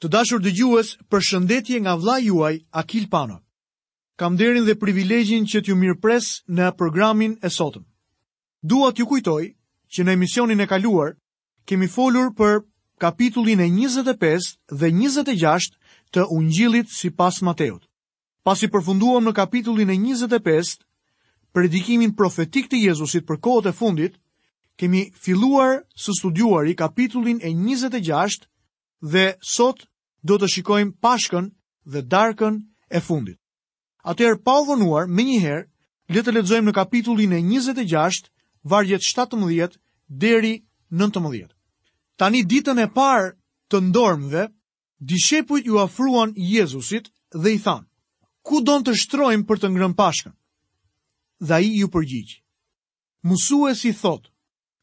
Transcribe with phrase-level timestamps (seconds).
[0.00, 3.36] Të dashur dëgjues, përshëndetje nga vlla juaj Akil Pano.
[4.16, 7.84] Kam nderin dhe privilegjin që t'ju mirpres në programin e sotëm.
[8.64, 9.44] Dua t'ju kujtoj
[9.92, 11.10] që në emisionin e kaluar
[11.68, 12.62] kemi folur për
[13.00, 15.68] kapitullin e 25 dhe 26
[16.16, 17.84] të Ungjillit sipas Mateut.
[18.44, 20.78] Pasi përfunduam në kapitullin e 25,
[21.52, 24.16] predikimin profetik të Jezusit për kohët e fundit,
[24.80, 28.48] kemi filluar së studuari kapitullin e 26
[29.00, 29.84] dhe sot
[30.28, 31.46] do të shikojmë pashkën
[31.92, 32.60] dhe darkën
[32.92, 33.38] e fundit.
[34.04, 35.62] Atëherë pa u vonuar, më njëherë
[36.14, 38.30] le të lexojmë në kapitullin e 26,
[38.66, 39.78] vargjet 17
[40.08, 40.54] deri
[40.90, 41.48] 19.
[42.18, 43.32] Tani ditën e parë
[43.70, 44.44] të ndormëve,
[45.00, 47.86] dishepujt ju ofruan Jezusit dhe i thanë:
[48.44, 50.32] "Ku do të shtrojmë për të ngrënë Pashkën?"
[51.40, 52.32] Dhe ai ju përgjigj:
[53.24, 54.28] "Mësuesi thotë: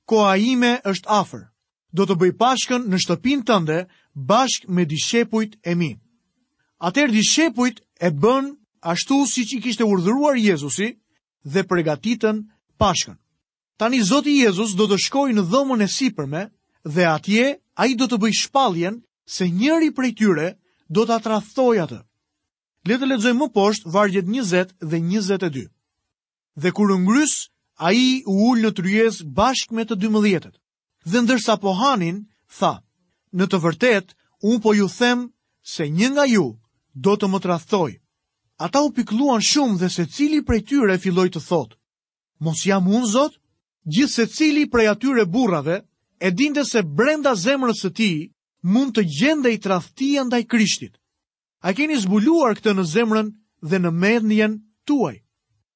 [0.10, 1.44] koa ime është afër,
[1.98, 3.78] do të bëj pashkën në shtëpinë tënde
[4.30, 5.92] bashkë me dishepujt e mi.
[6.88, 8.52] Atëherë dishepujt e bën
[8.94, 10.92] ashtu siç i kishte urdhëruar Jezusi
[11.54, 12.44] dhe përgatitën
[12.82, 13.16] Pashkën.
[13.82, 16.44] Tani Zoti Jezus do të shkojë në dhomën e sipërme
[16.94, 17.46] dhe atje
[17.82, 19.00] ai do të bëj shpalljen
[19.36, 20.48] se njëri prej tyre
[20.94, 21.98] do ta atrathoj atë.
[22.88, 25.66] Le të lexojmë më poshtë vargjet 20 dhe 22.
[26.62, 27.34] Dhe kur u ngrys,
[27.88, 30.54] ai u ul në tryezë bashkë me të 12-të
[31.12, 32.18] dhe ndërsa po hanin,
[32.58, 32.74] tha,
[33.38, 34.08] në të vërtet,
[34.48, 35.20] unë po ju them
[35.74, 36.46] se një nga ju
[37.06, 37.92] do të më trathoj.
[38.66, 41.72] Ata u pikluan shumë dhe se cili prej tyre filloj të thot,
[42.44, 43.36] mos jam unë zot,
[43.94, 45.78] gjithë se cili prej atyre burrave,
[46.26, 48.10] e dinte se brenda zemrës të ti
[48.74, 50.98] mund të gjende i trathtia ndaj krishtit.
[51.62, 53.28] A keni zbuluar këtë në zemrën
[53.70, 54.54] dhe në mednjen
[54.88, 55.22] tuaj?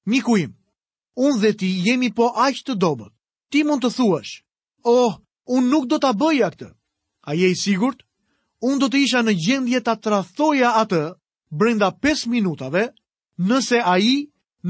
[0.09, 0.51] Miku im,
[1.21, 3.13] unë dhe ti jemi po aqë të dobët.
[3.51, 4.33] Ti mund të thuash,
[4.83, 5.13] oh,
[5.57, 6.69] unë nuk do të bëja këtë.
[7.29, 8.01] A je i sigurt?
[8.61, 11.01] Unë do të isha në gjendje të trathoja atë
[11.49, 12.85] brenda 5 minutave,
[13.51, 14.13] nëse a i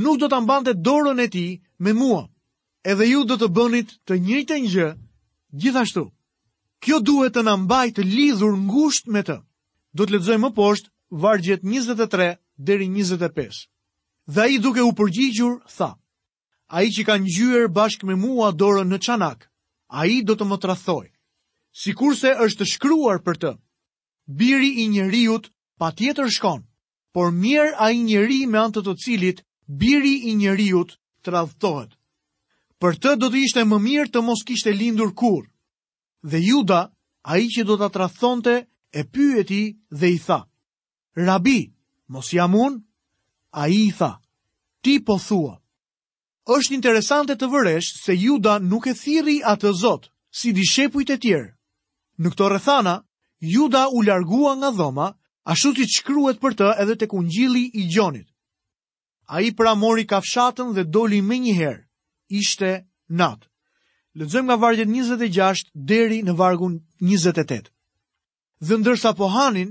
[0.03, 1.45] nuk do të mbante dorën e ti
[1.83, 2.23] me mua.
[2.83, 4.87] Edhe ju do të bënit të njëjtë një,
[5.61, 6.05] gjithashtu.
[6.81, 9.35] Kjo duhet të nëmbaj të lidhur ngusht me të.
[9.93, 10.89] Do të ledzoj më poshtë
[11.21, 13.67] vargjet 23 deri 25.
[14.31, 15.91] Dhe a i duke u përgjigjur, tha,
[16.73, 19.50] a i që kanë gjyër bashkë me mua dorën në qanak,
[19.91, 21.07] a i do të më të rathoj.
[21.75, 23.51] Si kurse është shkruar për të,
[24.27, 26.63] biri i njeriut pa tjetër shkon,
[27.15, 31.95] por mirë a i njeri me antët të cilit, biri i njeriut të rathohet.
[32.81, 35.43] Për të do të ishte më mirë të mos kishte lindur kur.
[36.23, 36.81] Dhe juda,
[37.21, 38.55] a i që do të rathonte,
[38.95, 40.39] e pyeti dhe i tha.
[41.15, 41.71] Rabi,
[42.07, 42.81] mos jam unë?
[43.59, 44.15] A i tha,
[44.81, 45.60] ti po thua
[46.49, 50.07] është interesante të vëresh se Juda nuk e thiri atë zot,
[50.39, 51.49] si dishepujt e tjerë.
[52.21, 52.93] Në këto rëthana,
[53.53, 55.09] Juda u largua nga dhoma,
[55.45, 58.27] ashtu si që për të edhe të kungjili i gjonit.
[59.27, 61.83] A i pra mori kafshatën dhe doli me njëherë,
[62.39, 62.71] ishte
[63.09, 63.47] natë.
[64.19, 67.69] Lëzëm nga vargjet 26 deri në vargun 28.
[68.67, 69.69] Dhe ndërsa pohanin,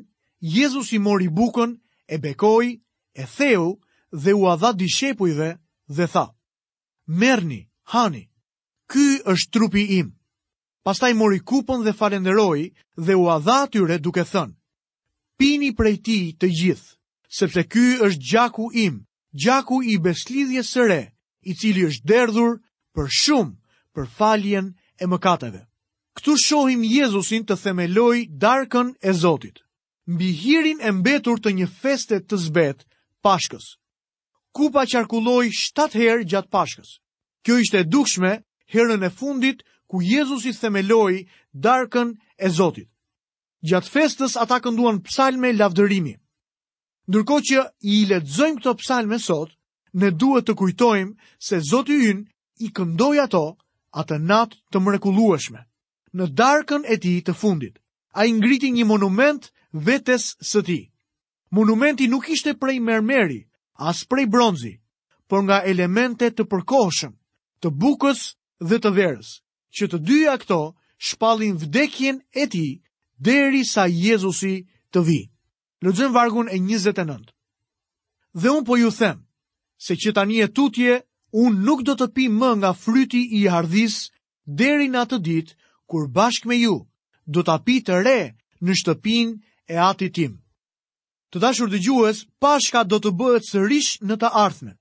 [0.55, 1.71] Jezus i mori bukën,
[2.09, 2.67] e bekoj,
[3.15, 3.67] e theu
[4.23, 5.51] dhe u adha dishepujve
[5.97, 6.27] dhe tha
[7.11, 8.25] merni, hani,
[8.91, 10.11] ky është trupi im.
[10.87, 12.65] Pastaj mori kupën dhe falenderoi
[13.07, 14.55] dhe u adha tyre duke thënë,
[15.39, 16.91] pini prej ti të gjithë,
[17.39, 18.95] sepse ky është gjaku im,
[19.43, 21.01] gjaku i beslidhje sëre,
[21.43, 22.53] i cili është derdhur
[22.97, 23.57] për shumë
[23.97, 24.67] për faljen
[25.03, 25.65] e mëkateve.
[26.17, 29.63] Këtu shohim Jezusin të themeloj darkën e Zotit,
[30.15, 32.79] mbi hirin e mbetur të një feste të zbet
[33.25, 33.80] pashkës.
[34.55, 36.89] Kupa qarkulloi 7 herë gjatë Pashkës.
[37.47, 38.31] Kjo ishte dukshme
[38.75, 41.29] herën e fundit ku Jezusi themeloi
[41.67, 42.89] darkën e Zotit.
[43.69, 46.15] Gjatë festës ata kënduan psalme lavdërimi.
[47.11, 49.55] Ndërkohë që i lexojmë këto psalme sot,
[50.01, 51.15] ne duhet të kujtojmë
[51.49, 52.21] se Zoti Yn
[52.67, 53.45] i këndoi ato
[54.01, 55.59] atë natë të mrekullueshme,
[56.19, 57.75] në darkën e tij të fundit.
[58.19, 59.43] Ai ngriti një monument
[59.89, 60.85] vetes së tij.
[61.57, 63.41] Monumenti nuk ishte prej mermeri
[63.89, 64.73] as prej bronzi,
[65.31, 67.13] por nga elemente të përkohshëm,
[67.63, 68.21] të bukës
[68.69, 69.29] dhe të verës,
[69.77, 70.59] që të dyja këto
[71.11, 72.67] shpallin vdekjen e ti
[73.29, 74.55] deri sa Jezusi
[74.93, 75.21] të vi.
[75.85, 77.25] Lexojm vargun e 29.
[78.41, 79.19] Dhe unë po ju them,
[79.87, 80.93] se që tani e tutje,
[81.45, 83.97] unë nuk do të pi më nga fryti i hardhis
[84.61, 85.57] deri në atë ditë
[85.91, 86.77] kur bashkë me ju
[87.35, 88.21] do të pi të re
[88.65, 89.29] në shtëpin
[89.73, 90.33] e Atit tim.
[91.35, 94.73] Të dashur dhe gjues, pashka do të bëhet sërish në të ardhme.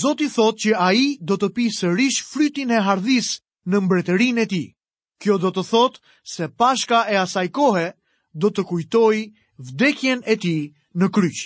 [0.00, 3.28] Zoti thot që a i do të pi sërish frytin e hardhis
[3.72, 4.60] në mbretërin e ti.
[5.20, 5.98] Kjo do të thot
[6.34, 7.84] se pashka e asaj kohe
[8.44, 9.18] do të kujtoj
[9.68, 10.54] vdekjen e ti
[11.00, 11.38] në kryq.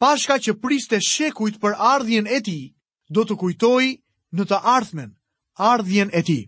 [0.00, 2.58] Pashka që priste shekujt për ardhjen e ti,
[3.16, 3.84] do të kujtoj
[4.38, 5.12] në të ardhmen,
[5.74, 6.40] ardhjen e ti.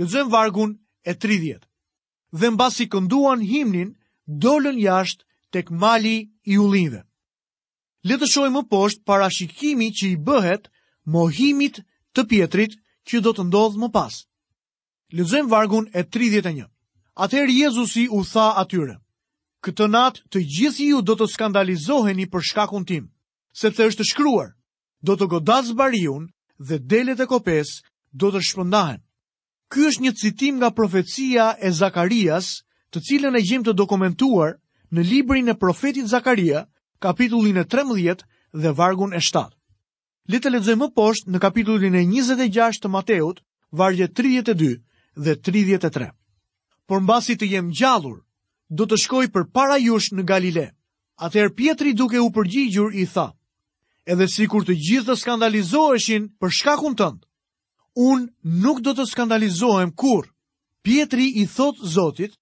[0.00, 0.74] Lëzëm vargun
[1.10, 1.62] e 30.
[2.40, 3.94] Dhe mbasi kënduan himnin,
[4.46, 5.24] dolën jashtë
[5.56, 6.16] tek mali
[6.52, 6.98] i ullinve.
[8.08, 10.68] Letëshoj më poshtë para shikimi që i bëhet
[11.14, 11.80] mohimit
[12.14, 12.74] të pjetrit
[13.08, 14.12] që do të ndodhë më pas.
[15.16, 16.66] Lëzëm vargun e 31.
[17.24, 18.98] Atëherë Jezusi u tha atyre,
[19.64, 23.06] Këtë natë të gjithë ju do të skandalizoheni për shkakun tim,
[23.58, 24.50] sepse është shkruar,
[25.02, 26.28] do të godaz bariun
[26.68, 27.72] dhe delet e kopes
[28.20, 29.00] do të shpëndahen.
[29.72, 32.52] Ky është një citim nga profecia e Zakarias,
[32.92, 34.60] të cilën e gjim të dokumentuar
[34.94, 36.64] në librin e profetit Zakaria,
[37.02, 38.22] kapitullin e 13
[38.54, 39.50] dhe vargun e 7.
[40.32, 43.42] Le të lexojmë më poshtë në kapitullin e 26 të Mateut,
[43.78, 44.72] vargje 32
[45.26, 46.10] dhe 33.
[46.86, 48.20] Por mbasi të jem gjallur,
[48.70, 50.68] do të shkoj për para jush në Galile.
[51.16, 53.28] Atëherë Pietri duke u përgjigjur i tha,
[54.04, 57.24] edhe si kur të gjithë të skandalizoheshin për shkakun tëndë,
[57.96, 60.26] unë nuk do të skandalizohem kur.
[60.84, 62.36] Pietri i thot Zotit,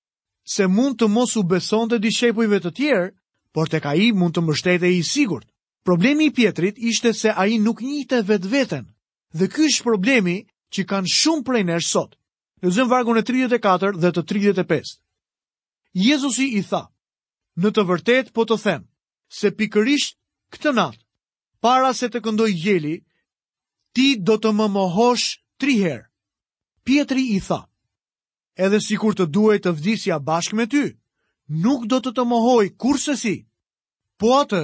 [0.44, 3.06] se mund të mos u beson të dishepujve të tjerë,
[3.56, 5.48] por të ka i mund të e i sigurt.
[5.84, 8.84] Problemi i pjetrit ishte se a i nuk njite vetë vetën,
[9.36, 10.36] dhe ky është problemi
[10.72, 12.16] që kanë shumë prej nërë sot.
[12.62, 15.00] Në zëmë vargun e 34 dhe të 35.
[15.92, 16.88] Jezusi i tha,
[17.60, 18.82] në të vërtet po të them,
[19.28, 20.16] se pikërisht
[20.56, 21.02] këtë natë,
[21.60, 22.94] para se të këndoj gjeli,
[23.94, 26.08] ti do të më mohosh tri herë.
[26.84, 27.60] Pietri i tha,
[28.56, 30.84] edhe si kur të duhet të vdisja bashkë me ty,
[31.64, 33.36] nuk do të të mohoj kursësi,
[34.20, 34.62] po atë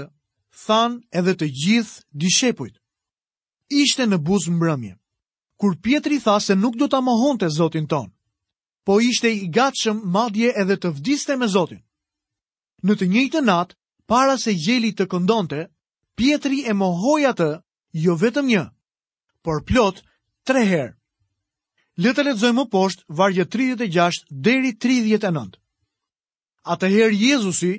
[0.66, 2.76] than edhe të gjithë dishepujt.
[3.82, 4.94] Ishte në buzë mbrëmje,
[5.60, 8.08] kur Pietri tha se nuk do të mohon të zotin ton,
[8.87, 11.82] po ishte i gatshëm madje edhe të vdiste me zotin.
[12.82, 13.75] Në të njëjtë natë,
[14.08, 15.66] para se gjeli të këndonte,
[16.19, 17.50] Pietri e mohoj atë
[18.02, 18.64] jo vetëm një,
[19.44, 20.02] por plot
[20.46, 20.96] tre herë.
[22.00, 25.49] Le të lexojmë më poshtë vargje 36 deri 39.
[26.75, 27.73] Atëherë Jezusi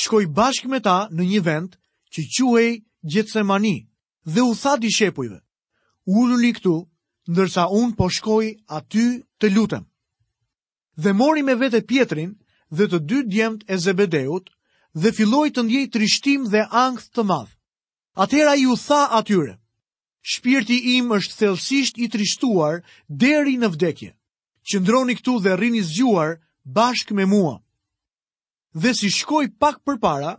[0.00, 1.76] shkoi bashkë me ta në një vend
[2.16, 2.72] që quhej
[3.12, 3.74] Gjetsemani
[4.34, 5.38] dhe u tha dishepujve:
[6.22, 6.74] "Ulni këtu,
[7.30, 8.46] ndërsa unë po shkoj
[8.80, 9.06] aty
[9.38, 9.84] të lutem."
[11.04, 12.34] Dhe mori me vete Pietrin
[12.76, 14.50] dhe të dy djemt e Zebedeut
[15.02, 17.54] dhe filloi të ndjej trishtim dhe angth të madh.
[18.24, 19.54] Atëherë ai u tha atyre:
[20.28, 22.82] Shpirti im është thellësisht i trishtuar
[23.22, 24.10] deri në vdekje.
[24.68, 26.34] Qëndroni këtu dhe rrini zgjuar
[26.76, 27.54] bashkë me mua.
[28.82, 30.32] Dhe si shkoj pak përpara,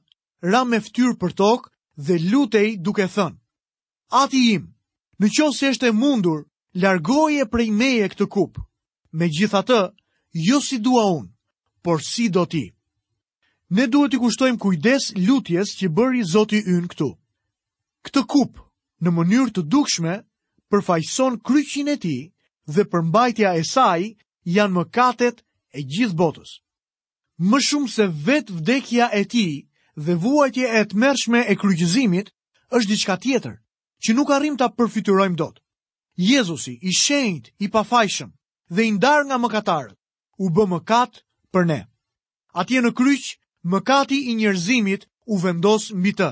[0.52, 1.68] ra me fytyrë për tokë
[2.06, 3.36] dhe lutej duke thënë:
[4.22, 4.68] Ati im,
[5.20, 6.46] në qoftë se është e mundur,
[6.84, 8.54] largoje prej meje këtë kup.
[9.20, 9.82] Megjithatë,
[10.50, 11.26] jo si dua un,
[11.84, 12.66] por si do ti.
[13.74, 17.10] Ne duhet të kushtojmë kujdes lutjes që bëri Zoti ynë këtu.
[18.06, 18.68] Këtë kupë
[19.06, 20.14] Në mënyrë të dukshme
[20.74, 22.22] përfaqëson kryqin e tij
[22.74, 24.02] dhe përmbajtja e saj
[24.56, 25.38] janë mëkatet
[25.78, 26.52] e gjithë botës.
[27.50, 29.54] Më shumë se vet vdekja e tij
[30.06, 32.28] dhe vuajtja e tëmërshme e kryqëzimit
[32.76, 33.56] është diçka tjetër,
[34.04, 35.56] që nuk arrim ta përfitojmë dot.
[36.30, 38.32] Jezusi i shenjt i pafajshëm,
[38.74, 39.96] dhe i ndar nga mëkatarët,
[40.44, 41.14] u bë mëkat
[41.54, 41.80] për ne.
[42.62, 43.26] Atje në kryq,
[43.72, 45.02] mëkati i njerëzimit
[45.34, 46.30] u vendos mbi të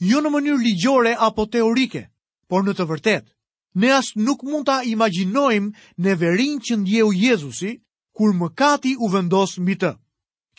[0.00, 2.06] jo në mënyrë ligjore apo teorike,
[2.48, 3.26] por në të vërtet.
[3.80, 7.74] Ne as nuk mund ta imagjinojmë në verin që ndjeu Jezusi,
[8.16, 9.92] kur mëkati u vendos mbi të.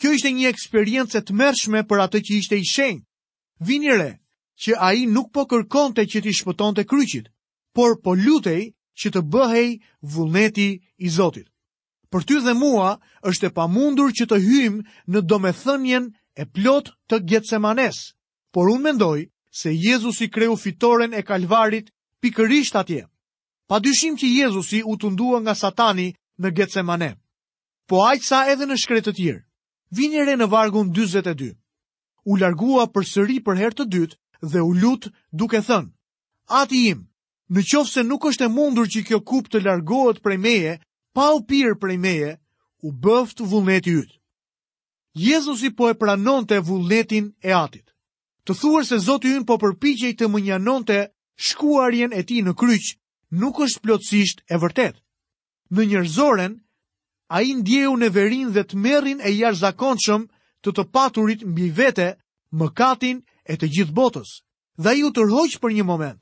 [0.00, 3.02] Kjo ishte një eksperiencë të mërshme për atë që ishte i shenjë.
[3.66, 4.12] Vini re,
[4.62, 7.28] që a i nuk po kërkonte që t'i shpëton të kryqit,
[7.76, 9.68] por po lutej që të bëhej
[10.14, 10.70] vullneti
[11.02, 11.50] i Zotit.
[12.10, 12.96] Për ty dhe mua
[13.30, 18.10] është e pa mundur që të hymë në domethënjen e plot të gjetësemanesë
[18.54, 19.18] por unë mendoj
[19.60, 21.88] se Jezusi kreu fitoren e kalvarit
[22.22, 23.06] pikërisht atje.
[23.66, 27.10] Pa dyshim që Jezusi u të ndua nga satani në Getsemane.
[27.88, 29.42] Po aqë sa edhe në shkretë të tjirë,
[29.98, 31.54] vinjere në vargun 22.
[32.30, 34.16] U largua për sëri për herë të dytë
[34.52, 35.90] dhe u lutë duke thënë.
[36.60, 37.00] Ati im,
[37.52, 40.74] në qofë se nuk është e mundur që kjo kup të largohet prej meje,
[41.16, 42.36] pa u pirë prej meje,
[42.84, 44.16] u bëftë vullneti ytë.
[45.28, 47.88] Jezusi po e pranon të vullnetin e atit
[48.48, 50.96] të thuar se Zotë ju në po përpiqej të mënjanon të
[51.48, 52.86] shkuarjen e ti në kryq,
[53.38, 54.96] nuk është plotësisht e vërtet.
[55.70, 56.58] Në njërzoren,
[57.34, 60.26] a i ndjehu në verin dhe të merin e jash zakonqëm
[60.62, 62.08] të të paturit mbi vete
[62.58, 64.30] më katin e të gjithë botës,
[64.82, 66.20] dhe ju të rhoqë për një moment,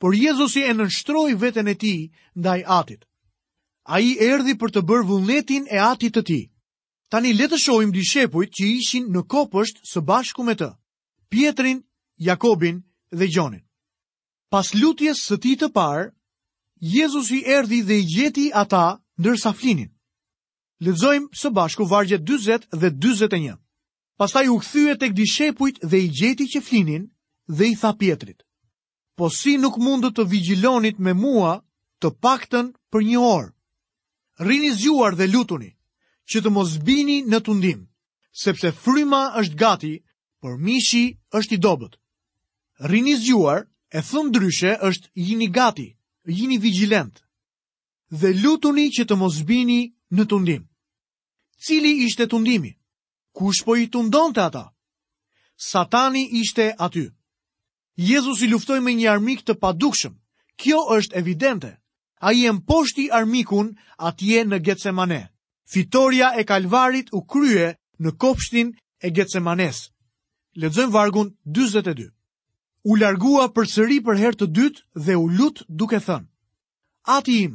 [0.00, 1.94] por Jezusi e nështroj veten e ti
[2.38, 3.02] ndaj atit.
[3.88, 6.40] A i erdi për të bërë vullnetin e atit të ti.
[7.10, 10.70] Tani letëshojmë di shepojt që ishin në kopësht së bashku me të.
[11.28, 11.82] Pietrin,
[12.18, 13.62] Jakobin dhe Gjonin.
[14.52, 16.10] Pas lutjes së ti të parë,
[16.94, 18.84] Jezusi erdi dhe i gjeti ata
[19.20, 19.90] ndërsa flinin.
[20.84, 23.54] Ledzojmë së bashku vargjet 20 dhe 21.
[24.20, 27.04] Pastaj u këthyet e këdishepujt dhe i gjeti që flinin
[27.56, 28.42] dhe i tha pjetrit.
[29.16, 31.54] Po si nuk mundu të vigjilonit me mua
[32.02, 33.50] të pakten për një orë.
[34.48, 35.70] Rini zjuar dhe lutuni
[36.30, 37.86] që të mos bini në tundim,
[38.44, 39.94] sepse fryma është gati
[40.44, 41.92] por mishi është i dobët.
[42.90, 43.60] Rini zgjuar,
[43.96, 45.86] e thëmë dryshe, është jini gati,
[46.36, 47.14] jini vigilent,
[48.20, 49.80] dhe lutuni që të mos bini
[50.14, 50.62] në tundim.
[51.64, 52.72] Cili ishte tundimi?
[53.36, 54.64] Kush po i tundon të ata?
[55.70, 57.06] Satani ishte aty.
[58.10, 60.14] Jezus i luftoj me një armik të padukshëm.
[60.60, 61.72] Kjo është evidente.
[62.20, 63.68] A i e mposhti armikun
[64.08, 65.22] atje në Getsemane.
[65.72, 67.66] Fitoria e kalvarit u krye
[68.02, 68.68] në kopshtin
[69.00, 69.93] e Getsemanesë.
[70.54, 72.10] Ledzojmë vargun 22.
[72.86, 76.28] U largua për sëri për herë të dytë dhe u lutë duke thënë.
[77.14, 77.54] Ati im,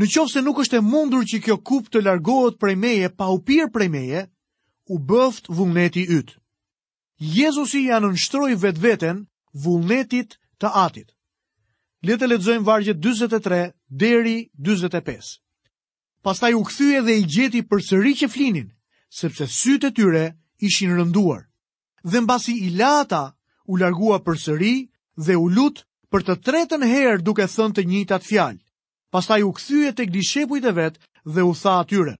[0.00, 3.28] në qovë se nuk është e mundur që kjo kup të largohet prej meje pa
[3.34, 4.22] u pirë prej meje,
[4.94, 6.34] u bëft vullneti ytë.
[7.36, 9.22] Jezusi janë nështroj vetë vetën
[9.62, 11.12] vullnetit të atit.
[12.02, 13.62] Letë ledzojmë vargje 23
[14.02, 15.36] deri 25.
[16.26, 18.68] Pastaj u kthye dhe i gjeti për sëri që flinin,
[19.20, 20.24] sepse sytë të tyre
[20.68, 21.46] ishin rënduar
[22.04, 23.32] dhe mbasi i lata
[23.66, 24.76] u largua për sëri
[25.16, 28.58] dhe u lut për të tretën herë duke thënë të njëjtat fjalë.
[29.12, 32.16] Pastaj u kthye tek dishepujt e vet dhe u tha atyre: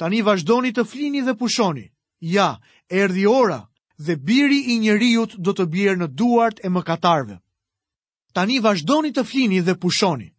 [0.00, 1.86] Tani vazhdoni të flini dhe pushoni.
[2.20, 2.58] Ja,
[2.90, 3.66] erdhi ora
[3.98, 7.36] dhe biri i njeriu do të bjerë në duart e mëkatarëve.
[8.32, 10.32] Tani vazhdoni të flini dhe pushoni.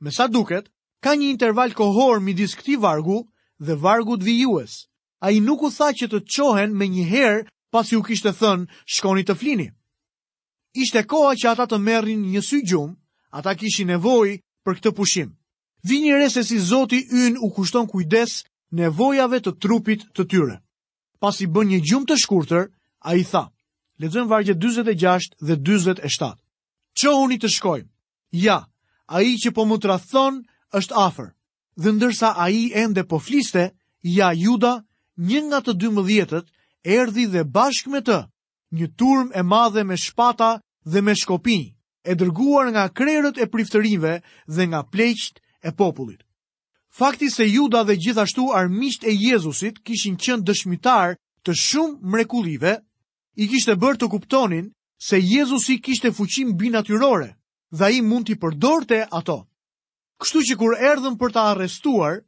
[0.00, 0.68] Me sa duket,
[1.00, 3.26] ka një interval kohor midis këtij vargu
[3.58, 4.88] dhe vargut vijues.
[5.20, 9.22] Ai nuk u tha që të çohen me një herë pasi u kishte thënë shkoni
[9.28, 9.66] të flini.
[10.82, 12.94] Ishte koha që ata të merrin një sy gjum,
[13.36, 14.34] ata kishin nevojë
[14.64, 15.28] për këtë pushim.
[15.88, 18.44] Vini një se si Zoti ynë u kushton kujdes
[18.76, 20.56] nevojave të trupit të tyre.
[21.20, 22.64] Pasi bën një gjumë të shkurtër,
[23.08, 23.44] a i tha,
[24.00, 26.34] lezëm vargje 26 dhe 27.
[26.98, 27.10] Që
[27.42, 27.88] të shkojmë?
[28.46, 28.58] Ja,
[29.06, 30.42] a i që po më të
[30.78, 31.28] është afer,
[31.82, 33.72] dhe ndërsa a i ende po fliste,
[34.02, 34.84] ja, juda,
[35.16, 36.46] njën nga të dymëdhjetët,
[36.84, 38.18] erdi dhe bashk me të,
[38.78, 40.50] një turm e madhe me shpata
[40.92, 41.58] dhe me shkopi,
[42.10, 44.20] e dërguar nga krerët e priftërinve
[44.54, 46.22] dhe nga pleqt e popullit.
[46.98, 52.72] Fakti se juda dhe gjithashtu armisht e Jezusit kishin qënë dëshmitar të shumë mrekulive,
[53.36, 54.70] i kishte bërë të kuptonin
[55.08, 57.34] se Jezusi kishte fuqim binatyrore
[57.78, 59.38] dhe i mund t'i përdorte ato.
[60.20, 62.24] Kështu që kur erdhëm për ta arrestuar,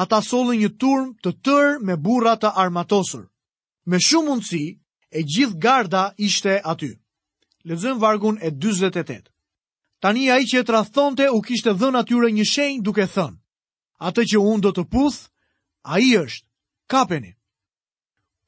[0.00, 3.26] ata solën një turm të tërë me burra të armatosur
[3.86, 4.64] me shumë mundësi
[5.10, 6.90] e gjithë garda ishte aty.
[7.66, 9.22] Lezëm vargun e 28.
[10.02, 13.38] Tani a i që e të rathonte u kishte dhën atyre një shenjë duke thënë.
[14.10, 15.20] Ate që unë do të puth,
[15.86, 16.46] a i është,
[16.92, 17.32] kapeni.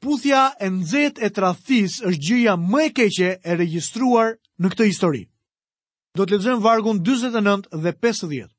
[0.02, 4.88] Puthja e nëzet e të rathis është gjëja më e keqe e registruar në këtë
[4.90, 5.24] histori.
[6.14, 8.52] Do të lezëm vargun 29 dhe 50.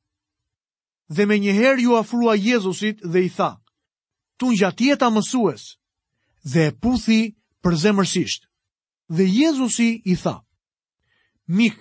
[1.16, 3.52] Dhe me njëherë ju afrua Jezusit dhe i tha,
[4.38, 5.74] të gjatjeta mësues,
[6.52, 7.20] dhe e puthi
[7.64, 8.42] për zemërsisht.
[9.16, 10.36] Dhe Jezusi i tha,
[11.58, 11.78] Mik,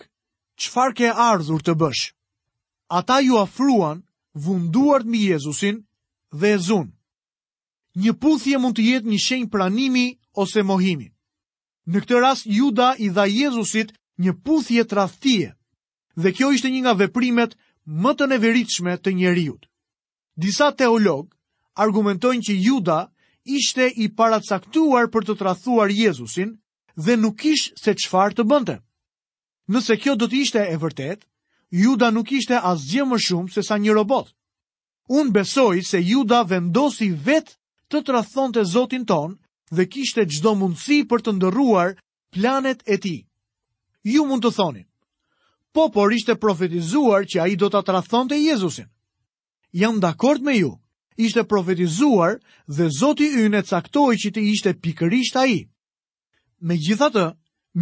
[0.62, 2.02] qfar ke ardhur të bësh?
[2.98, 4.00] Ata ju afruan,
[4.44, 5.82] vunduart mi Jezusin
[6.40, 6.94] dhe e zunë.
[8.02, 10.06] Një puthje mund të jetë një shenjë pranimi
[10.42, 11.08] ose mohimi.
[11.88, 13.92] Në këtë rast, Juda i dha Jezusit
[14.25, 15.54] një puthje të
[16.18, 17.52] dhe kjo ishte një nga veprimet
[18.02, 19.68] më të neveritshme të njeriut.
[20.42, 21.30] Disa teologë
[21.84, 22.96] argumentojnë që Juda
[23.49, 26.52] ishte i paracaktuar për të tradhuar Jezusin
[26.97, 28.76] dhe nuk kish se çfarë të bënte.
[29.73, 31.25] Nëse kjo do të ishte e vërtetë,
[31.83, 34.31] Juda nuk kishte asgjë më shumë se sa një robot.
[35.12, 37.52] Un besoj se Juda vendosi vetë
[37.93, 37.99] të
[38.52, 39.37] të Zotin ton
[39.76, 41.90] dhe kishte çdo mundësi për të ndërruar
[42.33, 43.21] planet e tij.
[44.12, 44.85] Ju mund të thoni
[45.73, 48.87] Po por ishte profetizuar që a i do të atrathon të Jezusin.
[49.73, 50.73] Jam dakord me ju,
[51.18, 52.32] ishte profetizuar
[52.76, 55.54] dhe Zoti yn e caktoi që të ishte pikërisht ai.
[56.70, 57.25] Megjithatë,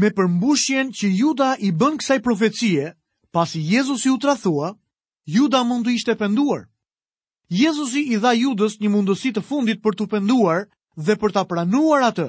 [0.00, 2.90] me përmbushjen që Juda i bën kësaj profecie,
[3.34, 4.72] pasi Jezusi u tradhua,
[5.36, 6.62] Juda mund të ishte penduar.
[7.52, 10.66] Jezusi i dha Judës një mundësi të fundit për të penduar
[11.06, 12.26] dhe për ta pranuar atë.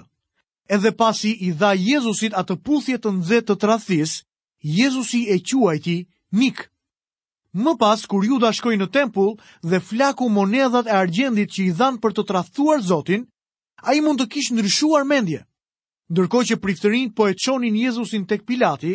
[0.70, 4.14] Edhe pasi i dha Jezusit atë puthje të nxehtë të tradhis,
[4.62, 5.98] Jezusi e quajti
[6.38, 6.68] mik.
[7.58, 9.34] Më pas, kur ju da shkoj në tempull
[9.66, 13.24] dhe flaku monedhat e argjendit që i dhan për të trathuar Zotin,
[13.82, 15.40] a i mund të kishë ndryshuar mendje.
[16.12, 18.94] Ndërko që priftërin po e qonin Jezusin tek Pilati,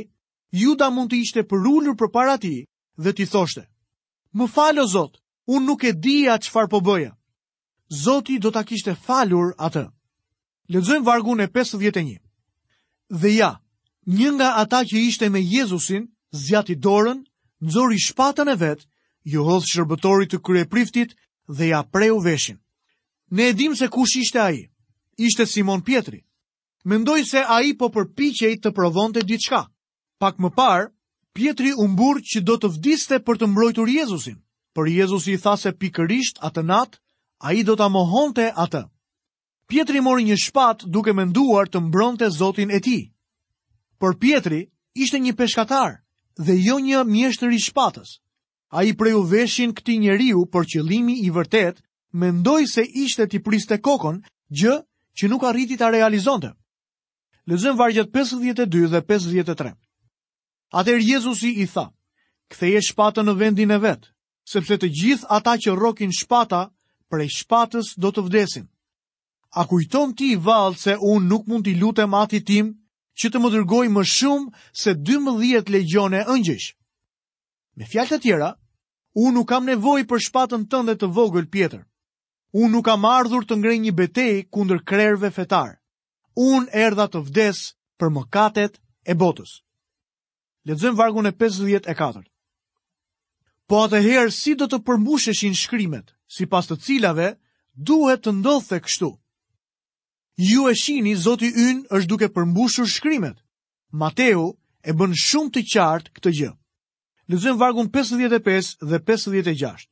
[0.54, 2.52] Juda mund të ishte përullur për para ti
[3.02, 3.66] dhe ti thoshte.
[4.38, 5.18] Më falo, Zot,
[5.50, 7.10] unë nuk e dija që farë po bëja.
[8.04, 9.88] Zoti do të kishte falur atë.
[10.70, 12.14] Ledzojmë vargun e 51.
[13.20, 13.50] Dhe ja,
[14.06, 17.24] një nga ata që ishte me Jezusin, zjati dorën
[17.62, 18.86] nëzori shpatën e vetë,
[19.32, 21.12] ju hodhë shërbëtorit të krye priftit
[21.46, 22.58] dhe ja preu veshin.
[23.32, 24.64] Ne edhim se kush ishte aji,
[25.16, 26.22] ishte Simon Pietri.
[26.84, 29.62] Mendoj se aji po përpikjej të provonte diçka.
[30.18, 30.88] Pak më parë,
[31.32, 34.42] Pietri umbur që do të vdiste për të mbrojtur Jezusin,
[34.76, 36.98] për Jezusi i tha se pikërisht atë natë,
[37.46, 38.82] a i do të mohonte atë.
[39.70, 42.98] Pietri mori një shpat duke menduar të mbronte zotin e ti.
[43.98, 44.60] Për Pietri
[44.98, 46.01] ishte një peshkatar,
[46.38, 48.20] dhe jo një mjeshtëri i shpatës.
[48.72, 53.78] A i preju veshin këti njeriu për qëllimi i vërtet, mendoj se ishte t'i priste
[53.80, 54.76] kokon, gjë
[55.18, 56.52] që nuk arriti t'a realizonte.
[57.46, 59.72] Lexojm vargjet 52 dhe 53.
[60.72, 61.88] Ater Jezusi i tha,
[62.48, 64.08] ktheje shpatë në vendin e vetë,
[64.48, 66.62] sepse të gjithë ata që rokin shpata,
[67.12, 68.68] prej shpatës do të vdesin.
[69.52, 72.72] A kujton ti i valë se unë nuk mund t'i lutem ati tim
[73.20, 76.68] që të më dërgoj më shumë se 12 legjone ëngjësh.
[77.78, 78.50] Me fjalë të tjera,
[79.16, 81.82] unë nuk kam nevojë për shpatën tënde të vogël Pjetër.
[82.52, 85.78] Unë nuk kam ardhur të ngrej një betej kundër krerëve fetar.
[86.48, 87.62] Unë erdha të vdes
[88.00, 89.52] për mëkatet e botës.
[90.68, 92.20] Lexojmë vargun e 54.
[93.68, 97.28] Po atëherë si do të përmbusheshin shkrimet, sipas të cilave
[97.74, 99.12] duhet të ndodhte kështu?
[100.36, 103.36] ju e shini Zoti ynë është duke përmbushur shkrimet.
[103.92, 104.54] Mateu
[104.88, 106.52] e bën shumë të qartë këtë gjë.
[107.30, 109.88] Lëzëm vargun 55 dhe 56.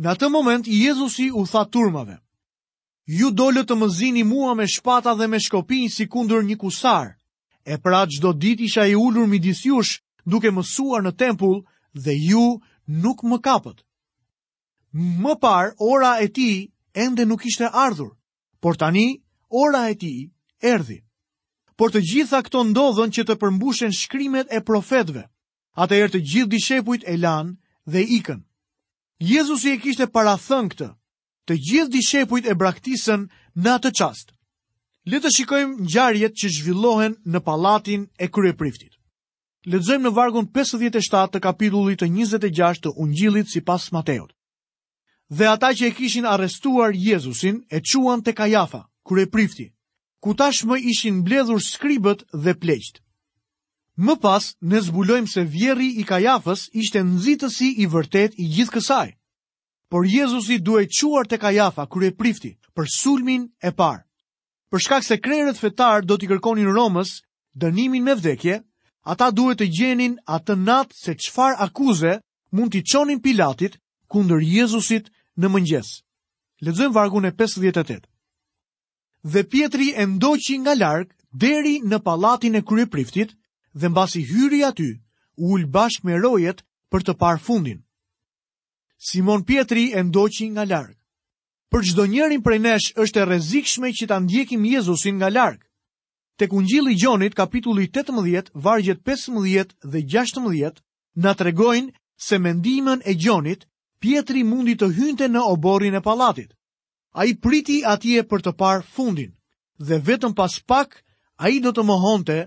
[0.00, 2.16] Në atë moment, Jezusi u tha turmave,
[3.18, 7.12] ju dollë të më zini mua me shpata dhe me shkopin si kundur një kusar,
[7.64, 11.60] e pra gjdo dit isha i ullur mi disjush duke mësuar në tempull
[11.92, 13.84] dhe ju nuk më kapët.
[15.22, 18.14] Më par, ora e ti ende nuk ishte ardhur,
[18.62, 19.06] por tani
[19.64, 20.20] ora e tij
[20.74, 20.98] erdi.
[21.78, 25.24] Por të gjitha këto ndodhën që të përmbushen shkrimet e profetëve.
[25.82, 27.52] Atëherë të gjithë dishepujt e lanë
[27.92, 28.40] dhe ikën.
[29.32, 30.88] Jezusi e kishte para këtë.
[31.46, 33.26] Të gjithë dishepujt e braktisën
[33.58, 34.28] në atë çast.
[35.10, 38.92] Le të shikojmë ngjarjet që zhvillohen në pallatin e kryepriftit.
[39.72, 44.30] Lexojmë në vargun 57 të kapitullit të 26 të Ungjillit sipas Mateut
[45.36, 49.66] dhe ata që e kishin arrestuar Jezusin e quan të Kajafa, kur e prifti,
[50.22, 52.96] ku tashmë ishin mbledhur skribët dhe pleqt.
[54.06, 59.08] Më pas, ne zbulojmë se vjeri i Kajafës ishte nëzitësi i vërtet i gjithë kësaj.
[59.90, 64.04] Por Jezusi duhet quar të Kajafa, kur e prifti, për sulmin e parë.
[64.70, 67.10] Për shkak se krerët fetar do t'i kërkonin Romës
[67.60, 68.60] dënimin me vdekje,
[69.12, 72.18] ata duhet të gjenin atë natë se qfar akuze
[72.52, 73.76] mund t'i qonin Pilatit
[74.12, 75.08] kundër Jezusit
[75.40, 75.88] Në mëngjes,
[76.66, 78.04] lexoim vargun e 58.
[79.32, 81.08] Dhe Pietri e ndoqi nga larg
[81.44, 83.32] deri në pallatin e kryepriftit
[83.80, 84.90] dhe mbasi hyri aty,
[85.48, 86.60] ul bashkë me rojet
[86.92, 87.80] për të parë fundin.
[89.08, 90.96] Simon Pietri e ndoqi nga larg.
[91.72, 95.64] Për çdo njërën prej nesh është e rrezikshme që ta ndjekim Jezusin nga larg.
[96.38, 100.84] Tek Ungjilli i Gjonit, kapitulli 18, vargjet 15 dhe 16,
[101.22, 101.90] na tregojnë
[102.26, 103.64] se mendimin e Gjonit
[104.02, 106.50] pjetri mundi të hynte në oborin e palatit.
[107.14, 109.32] A i priti atje për të par fundin,
[109.78, 110.98] dhe vetëm pas pak
[111.42, 112.38] a i do të mohonte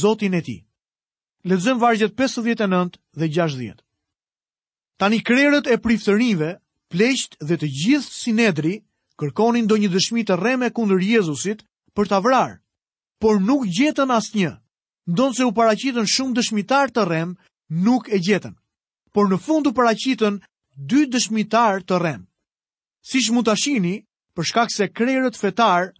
[0.00, 0.58] zotin e ti.
[1.44, 3.80] Ledzëm vargjet 59 dhe 60.
[4.98, 6.54] Tani krerët e priftërinve,
[6.94, 8.74] pleqt dhe të gjithë sinedri,
[9.20, 11.64] kërkonin do një dëshmi të reme kundër Jezusit
[11.94, 12.56] për të vrarë,
[13.20, 14.52] por nuk gjetën as një,
[15.10, 17.34] ndonë se u paracitën shumë dëshmitar të rem,
[17.86, 18.54] nuk e gjetën.
[19.14, 20.40] Por në fund u paracitën
[20.76, 22.24] dy dëshmitar të rem.
[23.04, 23.94] Si që mund të shini,
[24.34, 25.92] për shkak se krerët fetar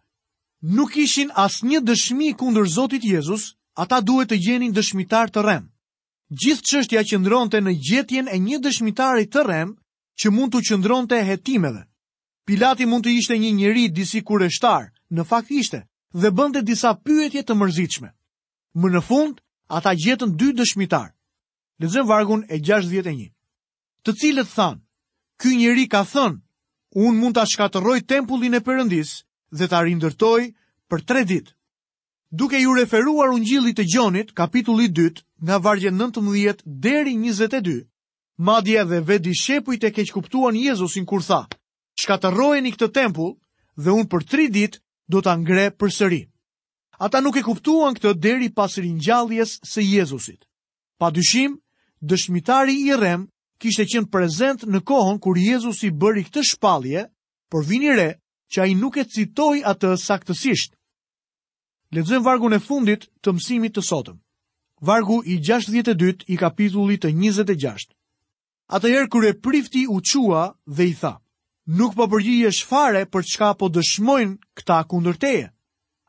[0.64, 5.68] nuk ishin as një dëshmi kundër Zotit Jezus, ata duhet të gjenin dëshmitar të rem.
[6.34, 9.76] Gjithë qështja që ndronte në gjetjen e një dëshmitari të rem,
[10.18, 11.84] që mund të qëndronte hetimeve.
[12.46, 15.84] Pilati mund të ishte një njëri disi kureshtar, në fakt ishte,
[16.14, 18.10] dhe bënde disa pyetje të mërzitshme.
[18.74, 19.38] Më në fund,
[19.70, 21.12] ata gjetën dy dëshmitar.
[21.80, 23.33] Lezëm vargun e 61
[24.04, 24.80] të cilët thanë,
[25.40, 26.36] ky njeri ka thënë,
[27.00, 29.14] unë mund të shkatërroj tempullin e përëndis
[29.56, 30.42] dhe të arindërtoj
[30.92, 31.52] për tre ditë.
[32.34, 37.78] Duke ju referuar unë gjillit të gjonit, kapitulli 2, nga vargje 19 deri 22,
[38.36, 41.46] madje dhe vedi shepujt e keqkuptuan Jezusin kur tha,
[42.00, 43.38] "Shkatërrojeni këtë tempull
[43.78, 46.22] dhe unë për tri ditë do të angre për sëri.
[47.06, 50.44] Ata nuk e kuptuan këtë deri pas ringjalljes së Jezusit.
[50.98, 51.56] Pa dyshim,
[52.02, 53.26] dëshmitari i rem
[53.64, 57.06] kishte qenë prezent në kohën kur Jezus i bëri këtë shpalje,
[57.50, 58.08] por vini re
[58.52, 60.74] që a i nuk e citoj atë saktësisht.
[61.96, 64.18] Ledzëm vargun e fundit të mësimit të sotëm.
[64.84, 67.88] Vargu i 62 i kapitullit të 26.
[68.76, 70.44] Atëherë kër e prifti u qua
[70.76, 71.14] dhe i tha,
[71.78, 75.48] nuk po përgji e shfare për çka po dëshmojnë këta kundërteje.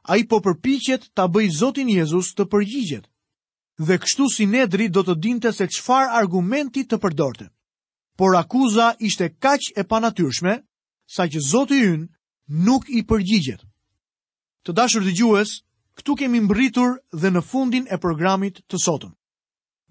[0.03, 3.07] A i po përpichet të bëj Zotin Jezus të përgjigjet
[3.77, 7.47] dhe kështu si Nedri do të dinte se çfarë argumenti të përdorte.
[8.17, 10.53] Por akuza ishte kaq e panatyrshme
[11.15, 11.39] sa që
[11.71, 12.07] i ynë
[12.65, 13.61] nuk i përgjigjet.
[14.65, 15.49] Të dashur dëgjues,
[15.97, 19.11] këtu kemi mbritur dhe në fundin e programit të sotëm.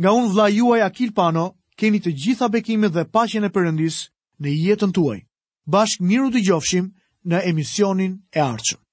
[0.00, 1.46] Nga unë vla juaj Akil Pano,
[1.78, 3.96] keni të gjitha bekimet dhe pashen e përëndis
[4.40, 5.20] në jetën tuaj.
[5.72, 6.86] Bashk miru të gjofshim
[7.28, 8.83] në emisionin e arqëm.